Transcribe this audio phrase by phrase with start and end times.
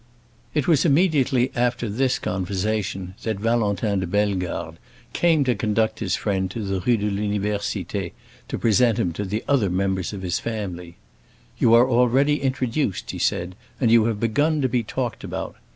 [0.55, 4.79] It was immediately after this conversation that Valentin de Bellegarde
[5.13, 8.11] came to conduct his friend to the Rue de l'Université
[8.47, 10.95] to present him to the other members of his family.
[11.59, 15.55] "You are already introduced," he said, "and you have begun to be talked about.